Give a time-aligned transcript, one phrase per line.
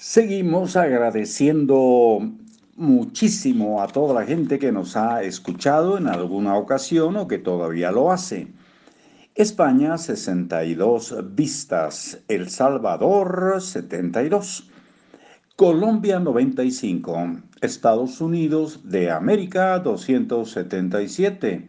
[0.00, 2.20] Seguimos agradeciendo
[2.76, 7.90] muchísimo a toda la gente que nos ha escuchado en alguna ocasión o que todavía
[7.90, 8.46] lo hace.
[9.34, 14.70] España 62 vistas, El Salvador 72,
[15.56, 21.66] Colombia 95, Estados Unidos de América 277,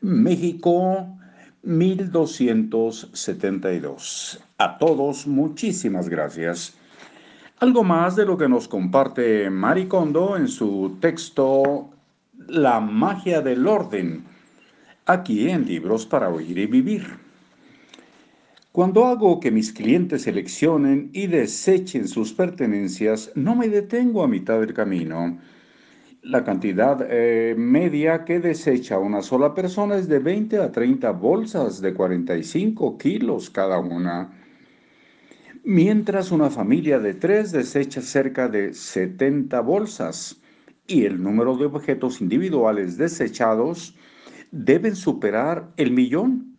[0.00, 1.16] México
[1.62, 4.40] 1272.
[4.58, 6.79] A todos muchísimas gracias.
[7.60, 11.90] Algo más de lo que nos comparte Maricondo en su texto
[12.48, 14.24] La magia del orden,
[15.04, 17.04] aquí en Libros para Oír y Vivir.
[18.72, 24.58] Cuando hago que mis clientes seleccionen y desechen sus pertenencias, no me detengo a mitad
[24.58, 25.38] del camino.
[26.22, 31.82] La cantidad eh, media que desecha una sola persona es de 20 a 30 bolsas
[31.82, 34.30] de 45 kilos cada una
[35.64, 40.40] mientras una familia de tres desecha cerca de 70 bolsas
[40.86, 43.94] y el número de objetos individuales desechados
[44.50, 46.56] deben superar el millón.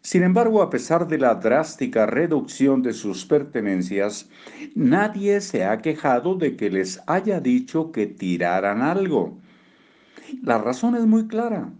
[0.00, 4.30] Sin embargo, a pesar de la drástica reducción de sus pertenencias,
[4.74, 9.36] nadie se ha quejado de que les haya dicho que tiraran algo.
[10.42, 11.72] La razón es muy clara.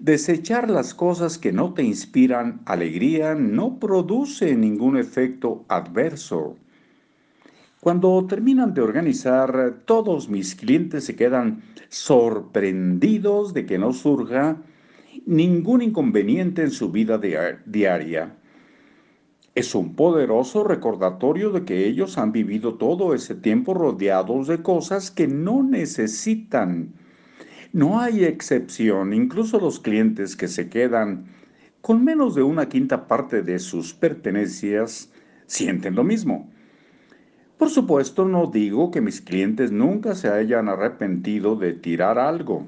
[0.00, 6.56] Desechar las cosas que no te inspiran alegría no produce ningún efecto adverso.
[7.80, 14.56] Cuando terminan de organizar, todos mis clientes se quedan sorprendidos de que no surja
[15.26, 17.20] ningún inconveniente en su vida
[17.66, 18.36] diaria.
[19.56, 25.10] Es un poderoso recordatorio de que ellos han vivido todo ese tiempo rodeados de cosas
[25.10, 26.94] que no necesitan
[27.72, 31.26] no hay excepción, incluso los clientes que se quedan
[31.80, 35.10] con menos de una quinta parte de sus pertenencias
[35.46, 36.50] sienten lo mismo.
[37.56, 42.66] Por supuesto, no digo que mis clientes nunca se hayan arrepentido de tirar algo,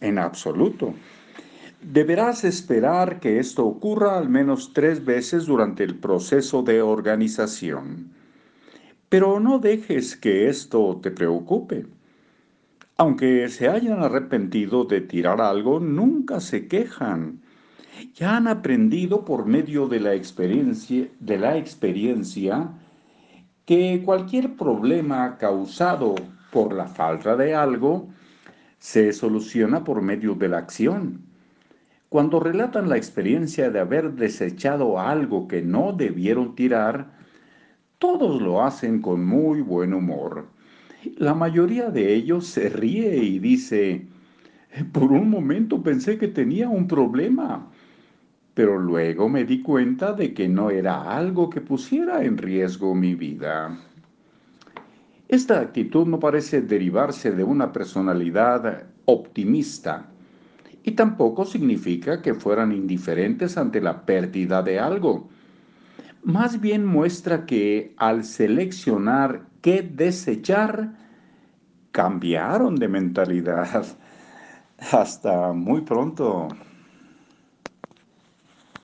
[0.00, 0.94] en absoluto.
[1.82, 8.12] Deberás esperar que esto ocurra al menos tres veces durante el proceso de organización.
[9.08, 11.86] Pero no dejes que esto te preocupe.
[13.00, 17.42] Aunque se hayan arrepentido de tirar algo, nunca se quejan.
[18.14, 22.70] Ya han aprendido por medio de la experiencia, de la experiencia
[23.66, 26.16] que cualquier problema causado
[26.50, 28.08] por la falta de algo
[28.80, 31.22] se soluciona por medio de la acción.
[32.08, 37.12] Cuando relatan la experiencia de haber desechado algo que no debieron tirar,
[37.98, 40.57] todos lo hacen con muy buen humor.
[41.16, 44.06] La mayoría de ellos se ríe y dice,
[44.92, 47.70] por un momento pensé que tenía un problema,
[48.54, 53.14] pero luego me di cuenta de que no era algo que pusiera en riesgo mi
[53.14, 53.78] vida.
[55.28, 60.08] Esta actitud no parece derivarse de una personalidad optimista
[60.82, 65.28] y tampoco significa que fueran indiferentes ante la pérdida de algo.
[66.24, 70.94] Más bien muestra que al seleccionar qué desechar,
[71.92, 73.84] cambiaron de mentalidad.
[74.92, 76.48] Hasta muy pronto.